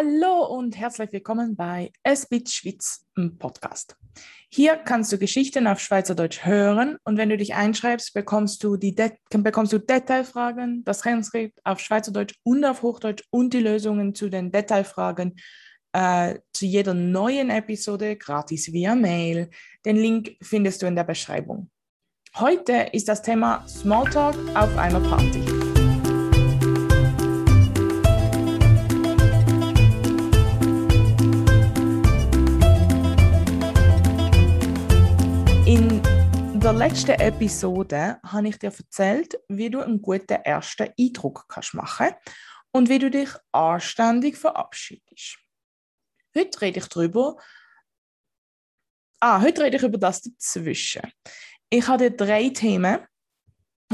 Hallo 0.00 0.46
und 0.46 0.78
herzlich 0.78 1.12
willkommen 1.12 1.56
bei 1.56 1.92
Esbit 2.04 2.48
Schwitz 2.48 3.04
Podcast. 3.38 3.96
Hier 4.48 4.76
kannst 4.76 5.12
du 5.12 5.18
Geschichten 5.18 5.66
auf 5.66 5.78
Schweizerdeutsch 5.78 6.46
hören 6.46 6.96
und 7.04 7.18
wenn 7.18 7.28
du 7.28 7.36
dich 7.36 7.54
einschreibst, 7.54 8.14
bekommst 8.14 8.64
du, 8.64 8.78
die 8.78 8.94
De 8.94 9.10
bekommst 9.30 9.74
du 9.74 9.78
Detailfragen, 9.78 10.84
das 10.84 11.00
Transkript 11.00 11.60
auf 11.64 11.80
Schweizerdeutsch 11.80 12.34
und 12.44 12.64
auf 12.64 12.80
Hochdeutsch 12.80 13.24
und 13.28 13.52
die 13.52 13.60
Lösungen 13.60 14.14
zu 14.14 14.30
den 14.30 14.50
Detailfragen 14.50 15.36
äh, 15.92 16.38
zu 16.54 16.64
jeder 16.64 16.94
neuen 16.94 17.50
Episode 17.50 18.16
gratis 18.16 18.72
via 18.72 18.94
Mail. 18.94 19.50
Den 19.84 19.96
Link 19.96 20.30
findest 20.40 20.80
du 20.80 20.86
in 20.86 20.96
der 20.96 21.04
Beschreibung. 21.04 21.68
Heute 22.36 22.88
ist 22.92 23.06
das 23.06 23.20
Thema 23.20 23.66
Smalltalk 23.68 24.36
auf 24.54 24.78
einer 24.78 25.00
Party. 25.00 25.59
In 35.70 36.02
der 36.58 36.72
letzten 36.72 37.12
Episode 37.12 38.18
habe 38.24 38.48
ich 38.48 38.58
dir 38.58 38.72
erzählt, 38.76 39.38
wie 39.46 39.70
du 39.70 39.80
einen 39.80 40.02
guten 40.02 40.42
ersten 40.42 40.88
Eindruck 40.98 41.44
kannst 41.46 41.74
machen 41.74 42.08
und 42.72 42.88
wie 42.88 42.98
du 42.98 43.08
dich 43.08 43.28
anständig 43.52 44.36
verabschiedest. 44.36 45.38
Heute 46.36 46.60
rede 46.60 46.80
ich 46.80 46.88
darüber. 46.88 47.36
Ah, 49.20 49.40
heute 49.40 49.62
rede 49.62 49.76
ich 49.76 49.84
über 49.84 49.98
das 49.98 50.22
dazwischen. 50.22 51.02
Ich 51.68 51.86
habe 51.86 52.10
drei 52.10 52.48
Themen, 52.48 53.06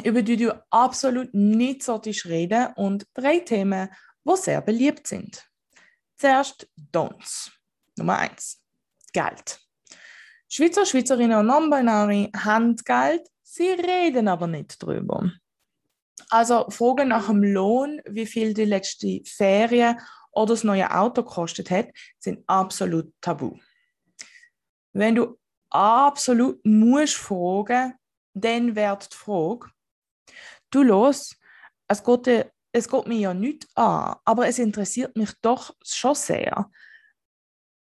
über 0.03 0.23
die 0.23 0.39
du 0.39 0.59
absolut 0.71 1.35
nicht 1.35 1.83
solltest 1.83 2.25
reden 2.25 2.73
und 2.77 3.07
drei 3.13 3.41
Themen, 3.41 3.91
die 4.25 4.37
sehr 4.39 4.63
beliebt 4.63 5.07
sind. 5.07 5.47
Zuerst 6.17 6.71
Don'ts. 6.91 7.51
Nummer 7.99 8.17
eins: 8.17 8.63
Geld. 9.13 9.66
Schweizer, 10.49 10.87
Schweizerinnen 10.87 11.39
und 11.39 11.47
Non-Binary 11.47 12.31
haben 12.37 12.77
Geld, 12.77 13.29
sie 13.43 13.69
reden 13.69 14.29
aber 14.29 14.47
nicht 14.47 14.83
darüber. 14.83 15.31
Also 16.31 16.67
Fragen 16.71 17.09
nach 17.09 17.27
dem 17.27 17.43
Lohn, 17.43 18.01
wie 18.07 18.27
viel 18.27 18.55
die 18.55 18.65
letzte 18.65 19.23
Ferien 19.25 19.99
oder 20.33 20.55
das 20.55 20.65
neue 20.65 20.91
Auto 20.91 21.23
gekostet 21.23 21.71
hat, 21.71 21.89
sind 22.19 22.43
absolut 22.47 23.13
tabu. 23.21 23.57
Wenn 24.93 25.15
du 25.15 25.39
absolut 25.71 26.65
musst 26.65 27.15
fragen, 27.15 27.95
dann 28.35 28.77
wird 28.77 29.13
die 29.13 29.17
Frage, 29.17 29.71
du 30.71 30.83
los, 30.83 31.37
es 31.89 32.03
geht, 32.03 32.51
es 32.73 32.89
geht 32.89 33.07
mir 33.07 33.19
ja 33.19 33.35
nicht 33.35 33.67
an, 33.75 34.17
aber 34.25 34.47
es 34.47 34.59
interessiert 34.59 35.17
mich 35.17 35.33
doch 35.43 35.75
schon 35.83 36.15
sehr. 36.15 36.71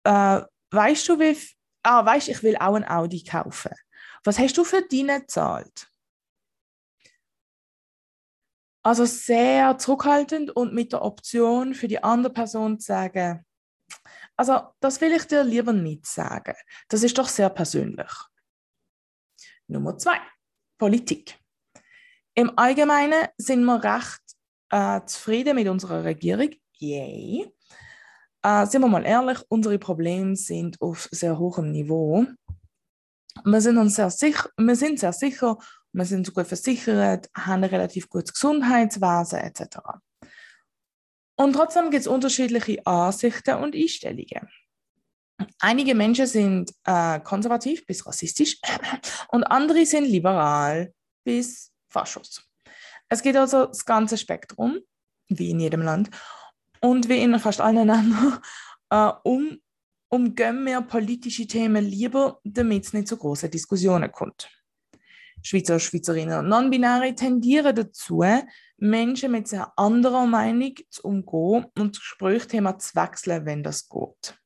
Äh, 0.04 0.42
weißt 0.70 1.08
du, 1.08 1.18
wie, 1.18 1.36
ah, 1.84 2.04
weißt, 2.04 2.28
ich 2.28 2.42
will 2.42 2.56
auch 2.56 2.74
ein 2.74 2.88
Audi 2.88 3.22
kaufen. 3.22 3.72
Was 4.24 4.38
hast 4.38 4.56
du 4.56 4.64
für 4.64 4.82
deine 4.82 5.20
gezahlt? 5.20 5.88
Also 8.82 9.04
sehr 9.06 9.78
zurückhaltend 9.78 10.50
und 10.50 10.74
mit 10.74 10.92
der 10.92 11.02
Option 11.02 11.74
für 11.74 11.88
die 11.88 12.02
andere 12.02 12.32
Person 12.32 12.78
zu 12.78 12.86
sagen, 12.86 13.44
also, 14.36 14.60
das 14.80 15.00
will 15.00 15.12
ich 15.12 15.24
dir 15.24 15.44
lieber 15.44 15.72
nicht 15.72 16.06
sagen. 16.06 16.54
Das 16.88 17.02
ist 17.02 17.16
doch 17.16 17.28
sehr 17.28 17.50
persönlich. 17.50 18.10
Nummer 19.68 19.96
zwei, 19.96 20.20
Politik. 20.76 21.38
Im 22.34 22.58
Allgemeinen 22.58 23.28
sind 23.36 23.64
wir 23.64 23.82
recht 23.82 24.22
äh, 24.70 25.00
zufrieden 25.06 25.54
mit 25.54 25.68
unserer 25.68 26.02
Regierung. 26.02 26.50
Yay. 26.78 27.54
Äh, 28.44 28.66
sind 28.66 28.82
wir 28.82 28.88
mal 28.88 29.06
ehrlich, 29.06 29.38
unsere 29.48 29.78
Probleme 29.78 30.36
sind 30.36 30.78
auf 30.82 31.08
sehr 31.10 31.38
hohem 31.38 31.72
Niveau. 31.72 32.26
Wir 33.42 33.60
sind 33.62 33.78
uns 33.78 33.96
sehr 33.96 34.10
sicher, 34.10 34.50
wir 34.58 34.76
sind 34.76 35.00
sehr 35.00 35.14
sicher, 35.14 35.56
wir 35.92 36.04
sind 36.04 36.32
gut 36.34 36.46
versichert, 36.46 37.30
haben 37.34 37.64
ein 37.64 37.70
relativ 37.70 38.10
gutes 38.10 38.34
Gesundheitswesen 38.34 39.38
etc. 39.38 39.78
Und 41.36 41.54
trotzdem 41.54 41.90
gibt 41.90 42.02
es 42.02 42.06
unterschiedliche 42.06 42.86
Ansichten 42.86 43.56
und 43.56 43.74
Einstellungen. 43.74 44.48
Einige 45.58 45.94
Menschen 45.94 46.26
sind 46.26 46.70
äh, 46.84 47.20
konservativ 47.20 47.86
bis 47.86 48.06
rassistisch 48.06 48.58
und 49.28 49.44
andere 49.44 49.86
sind 49.86 50.04
liberal 50.04 50.92
bis 51.24 51.72
faschos. 51.88 52.46
Es 53.08 53.22
geht 53.22 53.36
also 53.38 53.66
das 53.66 53.86
ganze 53.86 54.18
Spektrum, 54.18 54.80
wie 55.28 55.50
in 55.50 55.60
jedem 55.60 55.80
Land 55.80 56.10
und 56.84 57.08
wie 57.08 57.22
in 57.22 57.38
fast 57.38 57.62
allen 57.62 57.86
Ländern, 57.88 58.38
äh, 58.90 59.10
um, 59.22 59.58
umgehen 60.10 60.64
wir 60.66 60.82
politische 60.82 61.46
Themen 61.46 61.82
lieber, 61.82 62.40
damit 62.44 62.84
es 62.84 62.92
nicht 62.92 63.08
zu 63.08 63.16
großen 63.16 63.50
Diskussionen 63.50 64.12
kommt. 64.12 64.50
Schweizer, 65.42 65.80
Schweizerinnen 65.80 66.38
und 66.38 66.48
Non-Binäre 66.48 67.14
tendieren 67.14 67.74
dazu, 67.74 68.22
Menschen 68.76 69.32
mit 69.32 69.48
sehr 69.48 69.72
anderer 69.76 70.26
Meinung 70.26 70.74
zu 70.90 71.02
umgehen 71.04 71.66
und 71.78 71.96
das 71.96 72.00
Gesprächsthema 72.00 72.78
zu 72.78 72.94
wechseln, 72.96 73.46
wenn 73.46 73.62
das 73.62 73.88
geht. 73.88 74.38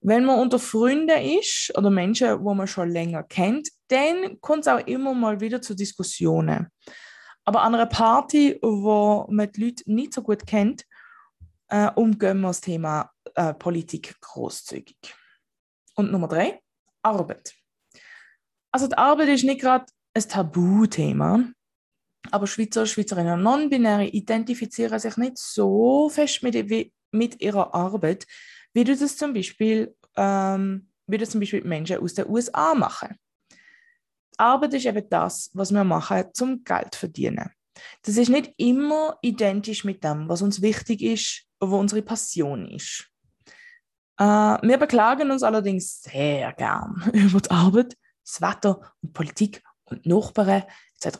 Wenn 0.00 0.24
man 0.24 0.38
unter 0.38 0.58
Freunden 0.58 1.38
ist 1.38 1.72
oder 1.76 1.90
Menschen, 1.90 2.42
wo 2.42 2.54
man 2.54 2.66
schon 2.66 2.90
länger 2.90 3.22
kennt, 3.22 3.68
dann 3.88 4.40
kommt 4.40 4.62
es 4.62 4.68
auch 4.68 4.86
immer 4.86 5.12
mal 5.12 5.40
wieder 5.40 5.60
zu 5.60 5.74
Diskussionen. 5.74 6.68
Aber 7.44 7.62
an 7.62 7.74
einer 7.74 7.86
Party, 7.86 8.58
wo 8.62 9.26
man 9.30 9.50
die 9.52 9.64
Leute 9.64 9.82
nicht 9.86 10.14
so 10.14 10.22
gut 10.22 10.46
kennt, 10.46 10.84
äh, 11.74 11.90
umgehen 11.96 12.40
wir 12.40 12.48
das 12.48 12.60
Thema 12.60 13.10
äh, 13.34 13.52
Politik 13.52 14.14
großzügig. 14.20 14.96
Und 15.96 16.12
Nummer 16.12 16.28
drei, 16.28 16.60
Arbeit. 17.02 17.52
Also 18.70 18.86
die 18.86 18.96
Arbeit 18.96 19.28
ist 19.30 19.42
nicht 19.42 19.60
gerade 19.60 19.86
ein 20.14 20.22
Tabuthema, 20.22 21.44
aber 22.30 22.46
Schweizer, 22.46 22.86
Schweizerinnen 22.86 23.34
und 23.34 23.42
Non-Binäre 23.42 24.06
identifizieren 24.06 25.00
sich 25.00 25.16
nicht 25.16 25.36
so 25.36 26.08
fest 26.08 26.44
mit, 26.44 26.54
mit 27.10 27.40
ihrer 27.40 27.74
Arbeit, 27.74 28.24
wie 28.72 28.84
das 28.84 29.16
zum 29.16 29.34
Beispiel, 29.34 29.96
ähm, 30.16 30.88
wie 31.08 31.18
das 31.18 31.30
zum 31.30 31.40
Beispiel 31.40 31.64
Menschen 31.64 31.98
aus 31.98 32.14
den 32.14 32.28
USA 32.28 32.74
machen. 32.74 33.16
Arbeit 34.36 34.74
ist 34.74 34.86
eben 34.86 35.08
das, 35.08 35.50
was 35.54 35.72
wir 35.72 35.84
machen, 35.84 36.24
zum 36.34 36.62
Geld 36.62 36.94
zu 36.94 37.00
verdienen. 37.00 37.50
Das 38.02 38.16
ist 38.16 38.28
nicht 38.28 38.52
immer 38.56 39.18
identisch 39.22 39.84
mit 39.84 40.04
dem, 40.04 40.28
was 40.28 40.42
uns 40.42 40.62
wichtig 40.62 41.02
ist, 41.02 41.44
wo 41.60 41.78
unsere 41.78 42.02
Passion 42.02 42.68
ist. 42.68 43.08
Äh, 44.18 44.24
wir 44.24 44.78
beklagen 44.78 45.30
uns 45.30 45.42
allerdings 45.42 46.02
sehr 46.02 46.52
gern 46.52 47.02
über 47.12 47.40
die 47.40 47.50
Arbeit, 47.50 47.96
das 48.24 48.40
Wetter 48.40 48.92
und 49.02 49.12
Politik 49.12 49.62
und 49.84 50.06
Nachbarn 50.06 50.64
etc. 51.00 51.18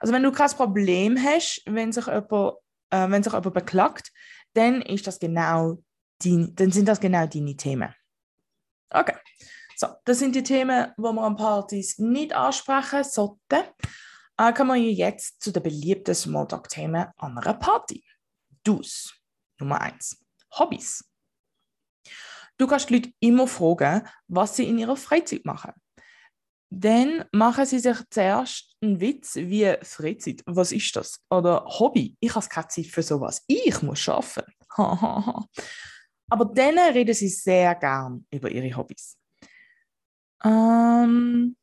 Also 0.00 0.12
wenn 0.12 0.22
du 0.22 0.32
kein 0.32 0.50
Problem 0.50 1.18
hast, 1.22 1.62
wenn 1.66 1.92
sich 1.92 2.06
jemand, 2.06 2.54
äh, 2.90 3.10
wenn 3.10 3.22
sich 3.22 3.32
jemand 3.32 3.54
beklagt, 3.54 4.12
dann, 4.54 4.80
ist 4.82 5.06
das 5.06 5.18
genau 5.18 5.82
die, 6.22 6.54
dann 6.54 6.72
sind 6.72 6.88
das 6.88 7.00
genau 7.00 7.26
deine 7.26 7.56
Themen. 7.56 7.94
Okay, 8.90 9.16
so, 9.76 9.88
das 10.04 10.18
sind 10.18 10.34
die 10.34 10.42
Themen, 10.42 10.92
die 10.96 11.02
wir 11.02 11.22
an 11.22 11.36
Partys 11.36 11.98
nicht 11.98 12.32
ansprechen 12.32 13.04
sollten. 13.04 13.64
Äh, 14.38 14.52
kommen 14.52 14.82
wir 14.82 14.92
jetzt 14.92 15.42
zu 15.42 15.50
den 15.50 15.62
beliebten 15.62 16.14
Smalltalk-Themen 16.14 17.06
an 17.16 17.38
einer 17.38 17.54
Party. 17.54 18.04
Dus, 18.62 19.14
Nummer 19.58 19.80
eins, 19.80 20.22
Hobbys. 20.58 21.04
Du 22.58 22.66
kannst 22.66 22.90
die 22.90 22.94
Leute 22.94 23.12
immer 23.20 23.46
fragen, 23.46 24.06
was 24.28 24.56
sie 24.56 24.68
in 24.68 24.78
ihrer 24.78 24.96
Freizeit 24.96 25.44
machen. 25.44 25.72
Dann 26.70 27.24
machen 27.32 27.64
sie 27.64 27.78
sich 27.78 27.96
zuerst 28.10 28.76
einen 28.82 29.00
Witz 29.00 29.36
wie 29.36 29.74
Freizeit. 29.82 30.42
Was 30.46 30.72
ist 30.72 30.96
das? 30.96 31.20
Oder 31.30 31.64
Hobby. 31.64 32.16
Ich 32.20 32.34
habe 32.34 32.46
keine 32.48 32.68
Zeit 32.68 32.86
für 32.86 33.02
sowas. 33.02 33.44
Ich 33.46 33.80
muss 33.82 34.08
arbeiten. 34.08 34.52
Aber 36.28 36.44
dann 36.46 36.78
reden 36.78 37.14
sie 37.14 37.28
sehr 37.28 37.74
gern 37.76 38.26
über 38.30 38.50
ihre 38.50 38.76
Hobbys. 38.76 39.16
Ähm, 40.44 41.56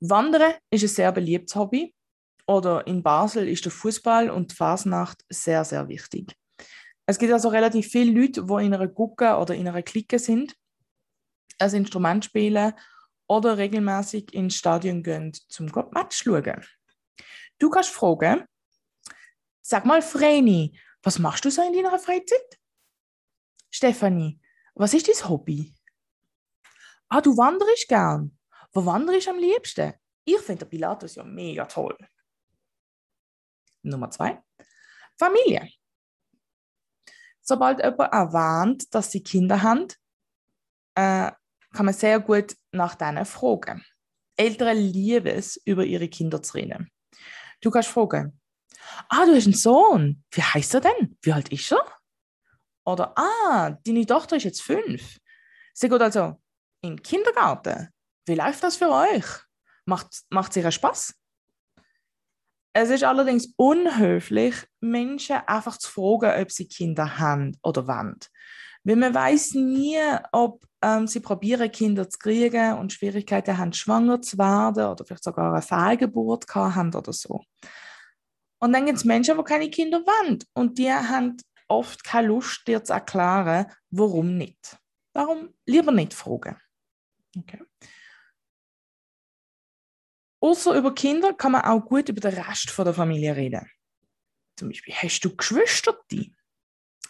Wandern 0.00 0.54
ist 0.70 0.82
ein 0.82 0.88
sehr 0.88 1.12
beliebtes 1.12 1.56
Hobby. 1.56 1.94
Oder 2.46 2.86
in 2.86 3.02
Basel 3.02 3.48
ist 3.48 3.64
der 3.64 3.72
Fußball 3.72 4.28
und 4.28 4.50
die 4.50 4.56
Fasnacht 4.56 5.24
sehr, 5.28 5.64
sehr 5.64 5.88
wichtig. 5.88 6.34
Es 7.06 7.18
gibt 7.18 7.32
also 7.32 7.48
relativ 7.48 7.86
viele 7.88 8.20
Leute, 8.20 8.44
die 8.44 8.64
in 8.64 8.74
einer 8.74 8.88
Gucke 8.88 9.36
oder 9.36 9.54
in 9.54 9.68
einer 9.68 9.82
Clique 9.82 10.18
sind, 10.18 10.56
ein 11.58 11.74
Instrument 11.74 12.24
spielen 12.24 12.72
oder 13.28 13.56
regelmäßig 13.58 14.34
ins 14.34 14.56
Stadion 14.56 15.02
gehen, 15.02 15.32
zum 15.48 15.66
Match 15.92 16.22
schauen. 16.24 16.64
Du 17.58 17.70
kannst 17.70 17.90
fragen, 17.90 18.44
sag 19.60 19.84
mal, 19.84 20.02
Vreni, 20.02 20.76
was 21.02 21.18
machst 21.18 21.44
du 21.44 21.50
so 21.50 21.62
in 21.62 21.72
deiner 21.72 21.98
Freizeit? 21.98 22.58
Stefanie, 23.70 24.40
was 24.74 24.94
ist 24.94 25.08
dein 25.08 25.28
Hobby? 25.28 25.74
Ah, 27.08 27.20
du 27.20 27.36
wanderst 27.36 27.88
gern. 27.88 28.36
Wo 28.72 28.84
wanderst 28.86 29.26
du 29.26 29.30
am 29.30 29.38
liebsten? 29.38 29.94
Ich 30.24 30.38
finde 30.40 30.66
Pilatus 30.66 31.16
ja 31.16 31.24
mega 31.24 31.64
toll. 31.64 31.96
Nummer 33.82 34.10
zwei, 34.10 34.42
Familie. 35.18 35.68
Sobald 37.40 37.82
jemand 37.82 38.12
erwähnt, 38.12 38.94
dass 38.94 39.10
sie 39.10 39.22
Kinder 39.22 39.62
haben, 39.62 39.88
äh, 40.94 41.32
kann 41.72 41.86
man 41.86 41.94
sehr 41.94 42.20
gut 42.20 42.56
nach 42.72 42.94
denen 42.94 43.24
fragen. 43.24 43.84
Eltern 44.36 44.76
lieben 44.76 45.26
es, 45.26 45.56
über 45.64 45.84
ihre 45.84 46.08
Kinder 46.08 46.42
zu 46.42 46.54
reden. 46.54 46.90
Du 47.60 47.70
kannst 47.70 47.88
fragen, 47.88 48.40
ah, 49.08 49.24
du 49.26 49.34
hast 49.34 49.46
einen 49.46 49.54
Sohn, 49.54 50.24
wie 50.30 50.42
heißt 50.42 50.74
er 50.74 50.80
denn? 50.80 51.18
Wie 51.22 51.32
alt 51.32 51.50
ist 51.50 51.72
er? 51.72 51.84
Oder, 52.84 53.12
ah, 53.16 53.76
deine 53.84 54.06
Tochter 54.06 54.36
ist 54.36 54.44
jetzt 54.44 54.62
fünf. 54.62 55.18
Sie 55.74 55.88
geht 55.88 56.00
also 56.00 56.40
in 56.82 56.96
den 56.96 57.02
Kindergarten. 57.02 57.88
Wie 58.30 58.36
läuft 58.36 58.62
das 58.62 58.76
für 58.76 58.90
euch? 58.90 59.24
Macht, 59.86 60.22
es 60.30 60.56
ihr 60.56 60.70
Spaß? 60.70 61.14
Es 62.72 62.90
ist 62.90 63.02
allerdings 63.02 63.52
unhöflich, 63.56 64.54
Menschen 64.78 65.38
einfach 65.48 65.76
zu 65.78 65.90
fragen, 65.90 66.40
ob 66.40 66.52
sie 66.52 66.68
Kinder 66.68 67.18
haben 67.18 67.58
oder 67.64 67.88
wollen. 67.88 68.20
Weil 68.84 68.94
man 68.94 69.12
weiß 69.12 69.54
nie, 69.54 69.98
ob 70.30 70.64
ähm, 70.80 71.08
sie 71.08 71.18
probieren, 71.18 71.72
Kinder 71.72 72.08
zu 72.08 72.18
kriegen 72.20 72.74
und 72.74 72.92
Schwierigkeiten 72.92 73.58
haben, 73.58 73.72
schwanger 73.72 74.22
zu 74.22 74.38
werden 74.38 74.86
oder 74.86 75.04
vielleicht 75.04 75.24
sogar 75.24 75.52
eine 75.52 75.62
Fehlgeburt 75.62 76.46
haben 76.54 76.94
oder 76.94 77.12
so. 77.12 77.42
Und 78.60 78.72
dann 78.72 78.86
gibt 78.86 78.98
es 78.98 79.04
Menschen, 79.04 79.36
die 79.36 79.42
keine 79.42 79.70
Kinder 79.70 80.02
wollen 80.06 80.38
und 80.54 80.78
die 80.78 80.92
haben 80.92 81.36
oft 81.66 82.04
keine 82.04 82.28
Lust, 82.28 82.62
dir 82.68 82.84
zu 82.84 82.92
erklären, 82.92 83.66
warum 83.90 84.36
nicht. 84.36 84.78
Darum 85.12 85.52
lieber 85.66 85.90
nicht 85.90 86.14
fragen. 86.14 86.56
Okay. 87.36 87.58
Außer 90.40 90.74
über 90.74 90.94
Kinder 90.94 91.34
kann 91.34 91.52
man 91.52 91.62
auch 91.62 91.80
gut 91.80 92.08
über 92.08 92.20
den 92.20 92.40
Rest 92.40 92.72
der 92.76 92.94
Familie 92.94 93.36
reden. 93.36 93.70
Zum 94.56 94.68
Beispiel, 94.68 94.94
hast 94.94 95.20
du 95.20 95.36
Geschwister? 95.36 95.98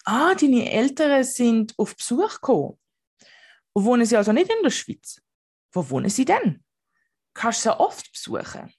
Ah, 0.04 0.34
deine 0.34 0.70
Eltern 0.70 1.22
sind 1.24 1.74
auf 1.78 1.96
Besuch 1.96 2.34
gekommen. 2.34 2.78
Wohnen 3.74 4.04
sie 4.04 4.16
also 4.16 4.32
nicht 4.32 4.50
in 4.50 4.62
der 4.62 4.70
Schweiz? 4.70 5.22
Wo 5.72 5.88
wohnen 5.88 6.10
sie 6.10 6.24
denn? 6.24 6.64
Kannst 7.34 7.64
du 7.64 7.70
sie 7.70 7.80
oft 7.80 8.12
besuchen? 8.12 8.72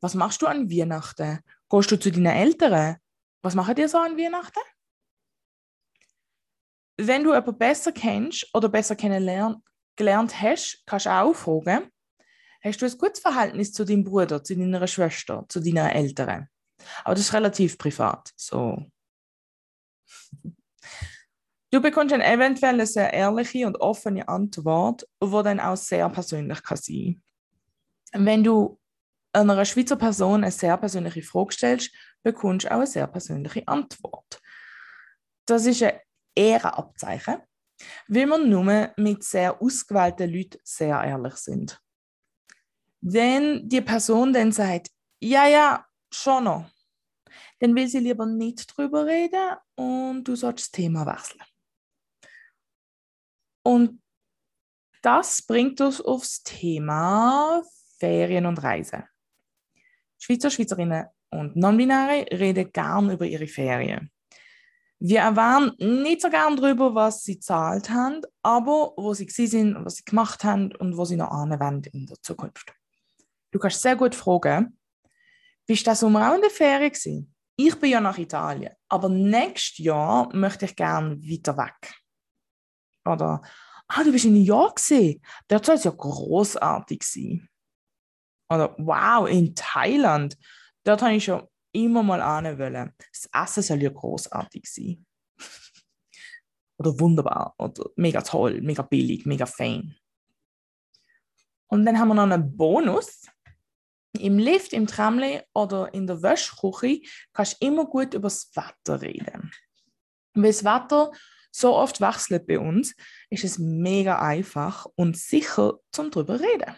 Was 0.00 0.14
machst 0.14 0.42
du 0.42 0.46
an 0.46 0.68
Weihnachten? 0.68 1.40
Gehst 1.70 1.90
du 1.90 1.98
zu 1.98 2.10
deinen 2.10 2.26
Eltern? 2.26 2.96
Was 3.42 3.54
machen 3.54 3.76
die 3.76 3.86
so 3.86 3.98
an 3.98 4.18
Weihnachten? 4.18 4.60
Wenn 6.96 7.22
du 7.22 7.32
jemanden 7.32 7.58
besser 7.58 7.92
kennst 7.92 8.52
oder 8.52 8.68
besser 8.68 8.96
kennengelernt 8.96 9.62
hast, 10.40 10.82
kannst 10.86 11.06
du 11.06 11.10
auch 11.10 11.34
fragen, 11.34 11.90
hast 12.62 12.80
du 12.80 12.86
ein 12.86 12.98
gutes 12.98 13.20
Verhältnis 13.20 13.72
zu 13.72 13.84
deinem 13.84 14.04
Bruder, 14.04 14.42
zu 14.42 14.56
deiner 14.56 14.86
Schwester, 14.86 15.44
zu 15.48 15.60
deinen 15.60 15.90
Eltern? 15.90 16.48
Aber 17.04 17.14
das 17.14 17.26
ist 17.26 17.32
relativ 17.32 17.78
privat. 17.78 18.32
So. 18.36 18.90
Du 21.70 21.80
bekommst 21.80 22.12
dann 22.12 22.20
eventuell 22.20 22.74
eine 22.74 22.86
sehr 22.86 23.12
ehrliche 23.12 23.66
und 23.66 23.80
offene 23.80 24.28
Antwort, 24.28 25.08
die 25.22 25.42
dann 25.42 25.60
auch 25.60 25.76
sehr 25.76 26.08
persönlich 26.10 26.62
kann 26.62 26.76
sein 26.76 27.22
Wenn 28.12 28.44
du 28.44 28.78
einer 29.32 29.64
Schweizer 29.64 29.96
Person 29.96 30.44
eine 30.44 30.52
sehr 30.52 30.76
persönliche 30.76 31.22
Frage 31.22 31.52
stellst, 31.52 31.94
bekommst 32.22 32.66
du 32.66 32.70
auch 32.70 32.76
eine 32.76 32.86
sehr 32.86 33.06
persönliche 33.06 33.66
Antwort. 33.66 34.40
Das 35.46 35.64
ist 35.64 35.82
ein 35.82 35.98
Ehrenabzeichen, 36.34 37.38
weil 38.06 38.26
wir 38.26 38.38
nur 38.38 38.92
mit 38.96 39.24
sehr 39.24 39.60
ausgewählten 39.60 40.30
Leuten 40.30 40.58
sehr 40.62 41.02
ehrlich 41.02 41.34
sind. 41.36 41.81
Wenn 43.02 43.68
die 43.68 43.80
Person 43.80 44.32
dann 44.32 44.52
sagt, 44.52 44.88
ja, 45.20 45.46
ja, 45.46 45.86
schon 46.12 46.44
noch, 46.44 46.70
dann 47.58 47.74
will 47.74 47.88
sie 47.88 47.98
lieber 47.98 48.26
nicht 48.26 48.76
drüber 48.76 49.06
reden 49.06 49.56
und 49.74 50.24
du 50.24 50.36
sollst 50.36 50.66
das 50.66 50.70
Thema 50.70 51.06
wechseln. 51.06 51.42
Und 53.64 54.02
das 55.02 55.42
bringt 55.42 55.80
uns 55.80 56.00
aufs 56.00 56.42
Thema 56.42 57.62
Ferien 57.98 58.46
und 58.46 58.62
Reisen. 58.62 59.04
Schweizer, 60.18 60.50
Schweizerinnen 60.50 61.06
und 61.30 61.56
Non-Binäre 61.56 62.26
reden 62.30 62.72
gern 62.72 63.10
über 63.10 63.26
ihre 63.26 63.48
Ferien. 63.48 64.10
Wir 65.00 65.20
erfahren 65.20 65.72
nicht 65.78 66.22
so 66.22 66.30
gern 66.30 66.56
darüber, 66.56 66.94
was 66.94 67.24
sie 67.24 67.40
zahlt 67.40 67.90
haben, 67.90 68.20
aber 68.42 68.92
wo 68.96 69.14
sie 69.14 69.28
sind, 69.28 69.84
was 69.84 69.96
sie 69.96 70.04
gemacht 70.04 70.44
haben 70.44 70.74
und 70.76 70.96
wo 70.96 71.04
sie 71.04 71.16
noch 71.16 71.32
anwenden 71.32 71.90
in 71.92 72.06
der 72.06 72.20
Zukunft. 72.22 72.72
Du 73.52 73.58
kannst 73.58 73.82
sehr 73.82 73.96
gut 73.96 74.14
fragen, 74.14 74.76
bist 75.66 75.86
das 75.86 76.00
Sommer 76.00 76.30
auch 76.30 76.34
in 76.34 76.40
der 76.40 76.50
Ferien 76.50 76.90
gewesen? 76.90 77.34
Ich 77.54 77.78
bin 77.78 77.90
ja 77.90 78.00
nach 78.00 78.18
Italien, 78.18 78.74
aber 78.88 79.08
nächstes 79.08 79.78
Jahr 79.84 80.34
möchte 80.34 80.64
ich 80.64 80.74
gerne 80.74 81.16
weiter 81.18 81.56
weg. 81.56 81.94
Oder, 83.04 83.42
ah, 83.88 84.02
du 84.02 84.10
bist 84.10 84.24
in 84.24 84.32
New 84.32 84.44
York 84.44 84.76
gesehen. 84.76 85.22
Dort 85.48 85.66
soll 85.66 85.74
es 85.74 85.84
ja 85.84 85.90
großartig 85.90 87.02
sein. 87.02 87.48
Oder, 88.48 88.74
wow, 88.78 89.28
in 89.28 89.54
Thailand. 89.54 90.36
Dort 90.82 91.02
habe 91.02 91.14
ich 91.14 91.24
schon 91.24 91.46
immer 91.72 92.02
mal 92.02 92.22
ahnen 92.22 92.58
wollen. 92.58 92.92
Das 93.12 93.28
Essen 93.32 93.62
soll 93.62 93.82
ja 93.82 93.90
großartig 93.90 94.64
sein. 94.66 95.06
oder 96.78 96.98
wunderbar. 96.98 97.54
Oder 97.58 97.84
mega 97.96 98.22
toll, 98.22 98.62
mega 98.62 98.82
billig, 98.82 99.26
mega 99.26 99.46
fein. 99.46 99.94
Und 101.66 101.84
dann 101.86 101.98
haben 101.98 102.08
wir 102.08 102.14
noch 102.14 102.24
einen 102.24 102.56
Bonus. 102.56 103.21
Im 104.18 104.38
Lift, 104.38 104.72
im 104.72 104.86
Tramli 104.86 105.40
oder 105.54 105.92
in 105.94 106.06
der 106.06 106.22
Wäschküche 106.22 107.00
kannst 107.32 107.62
du 107.62 107.66
immer 107.66 107.86
gut 107.86 108.14
über 108.14 108.28
das 108.28 108.50
Wetter 108.54 109.00
reden. 109.00 109.52
Weil 110.34 110.52
das 110.52 110.64
Wetter 110.64 111.12
so 111.50 111.76
oft 111.76 112.00
wechselt 112.00 112.46
bei 112.46 112.58
uns, 112.58 112.94
ist 113.30 113.44
es 113.44 113.58
mega 113.58 114.18
einfach 114.18 114.86
und 114.96 115.16
sicher 115.16 115.74
zum 115.92 116.10
drüber 116.10 116.40
reden. 116.40 116.74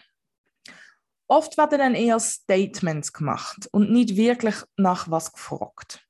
Oft 1.27 1.57
werden 1.57 1.79
dann 1.79 1.95
eher 1.95 2.19
Statements 2.19 3.11
gemacht 3.11 3.67
und 3.71 3.91
nicht 3.91 4.15
wirklich 4.15 4.55
nach 4.77 5.09
was 5.09 5.33
gefragt. 5.33 6.05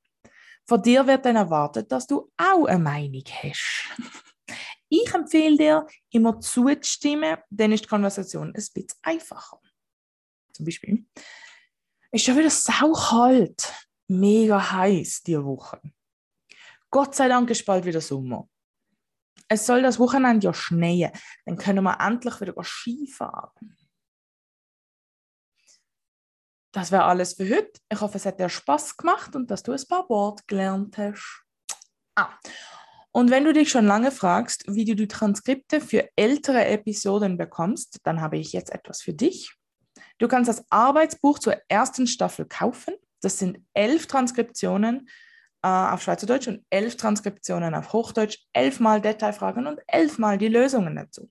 Von 0.66 0.82
dir 0.82 1.06
wird 1.06 1.24
dann 1.24 1.36
erwartet, 1.36 1.90
dass 1.92 2.06
du 2.06 2.30
auch 2.36 2.66
eine 2.66 2.82
Meinung 2.82 3.22
hast. 3.42 3.88
Ich 4.88 5.12
empfehle 5.14 5.56
dir, 5.56 5.86
immer 6.10 6.40
zuzustimmen, 6.40 7.38
dann 7.50 7.72
ist 7.72 7.84
die 7.84 7.88
Konversation 7.88 8.48
ein 8.48 8.52
bisschen 8.52 8.86
einfacher. 9.02 9.60
Zum 10.56 10.64
Beispiel, 10.64 11.06
ist 12.12 12.24
schon 12.24 12.38
wieder 12.38 12.50
saukalt, 12.50 13.72
mega 14.08 14.72
heiß 14.72 15.22
diese 15.22 15.44
Woche. 15.44 15.80
Gott 16.90 17.14
sei 17.14 17.28
Dank 17.28 17.50
ist 17.50 17.66
bald 17.66 17.84
wieder 17.84 18.00
Sommer. 18.00 18.48
Es 19.48 19.66
soll 19.66 19.82
das 19.82 19.98
Wochenende 19.98 20.46
ja 20.46 20.54
schneien, 20.54 21.12
dann 21.44 21.58
können 21.58 21.84
wir 21.84 22.00
endlich 22.00 22.40
wieder 22.40 22.54
Skifahren. 22.64 23.76
Das 26.72 26.90
wäre 26.90 27.04
alles 27.04 27.34
für 27.34 27.44
heute. 27.44 27.80
Ich 27.90 28.00
hoffe, 28.00 28.16
es 28.16 28.26
hat 28.26 28.40
dir 28.40 28.48
Spaß 28.48 28.96
gemacht 28.96 29.36
und 29.36 29.50
dass 29.50 29.62
du 29.62 29.72
ein 29.72 29.88
paar 29.88 30.08
Worte 30.08 30.42
gelernt 30.46 30.98
hast. 30.98 31.44
Ah. 32.16 32.34
Und 33.12 33.30
wenn 33.30 33.44
du 33.44 33.54
dich 33.54 33.70
schon 33.70 33.86
lange 33.86 34.10
fragst, 34.10 34.64
wie 34.68 34.84
du 34.84 34.94
die 34.94 35.08
Transkripte 35.08 35.80
für 35.80 36.06
ältere 36.16 36.66
Episoden 36.66 37.38
bekommst, 37.38 38.00
dann 38.02 38.20
habe 38.20 38.36
ich 38.36 38.52
jetzt 38.52 38.70
etwas 38.70 39.00
für 39.00 39.14
dich. 39.14 39.55
Du 40.18 40.28
kannst 40.28 40.48
das 40.48 40.64
Arbeitsbuch 40.70 41.38
zur 41.38 41.56
ersten 41.68 42.06
Staffel 42.06 42.46
kaufen. 42.46 42.94
Das 43.20 43.38
sind 43.38 43.58
elf 43.74 44.06
Transkriptionen 44.06 45.08
äh, 45.62 45.68
auf 45.68 46.02
Schweizerdeutsch 46.02 46.48
und 46.48 46.64
elf 46.70 46.96
Transkriptionen 46.96 47.74
auf 47.74 47.92
Hochdeutsch, 47.92 48.38
elfmal 48.52 49.00
Detailfragen 49.00 49.66
und 49.66 49.80
elfmal 49.86 50.38
die 50.38 50.48
Lösungen 50.48 50.96
dazu. 50.96 51.30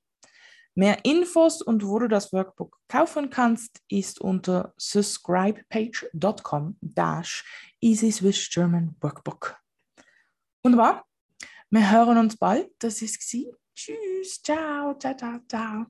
Mehr 0.77 1.05
Infos 1.05 1.61
und 1.61 1.87
wo 1.87 1.99
du 1.99 2.09
das 2.09 2.33
Workbook 2.33 2.77
kaufen 2.89 3.29
kannst, 3.29 3.81
ist 3.87 4.19
unter 4.19 4.73
subscribepage.com 4.77 6.77
dash 6.81 7.45
Easy 7.79 8.11
Swiss 8.11 8.49
German 8.49 8.93
Workbook. 8.99 9.57
Wunderbar. 10.63 11.05
Wir 11.69 11.91
hören 11.91 12.17
uns 12.17 12.35
bald. 12.35 12.69
Das 12.79 13.01
ist 13.01 13.21
es. 13.21 13.45
Tschüss. 13.73 14.41
Ciao. 14.41 14.97
Ciao, 14.99 15.15
ciao, 15.15 15.39
ciao. 15.47 15.85